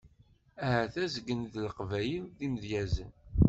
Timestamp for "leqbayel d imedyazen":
1.65-3.11